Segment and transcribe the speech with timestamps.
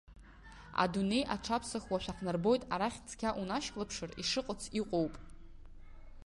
[0.83, 5.13] Адунеи аҽаԥсахуашәа ҳнарбоит, арахь цқьа унашьклаԥшыр ишыҟац иҟоуп.